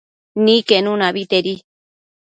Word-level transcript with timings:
Niquenuna 0.43 1.03
abetedi 1.09 1.55